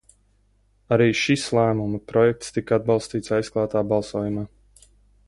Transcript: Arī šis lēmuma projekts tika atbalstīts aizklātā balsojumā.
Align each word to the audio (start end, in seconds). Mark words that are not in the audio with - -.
Arī 0.95 1.05
šis 1.19 1.43
lēmuma 1.57 1.99
projekts 2.13 2.55
tika 2.57 2.79
atbalstīts 2.81 3.37
aizklātā 3.39 3.85
balsojumā. 3.93 4.49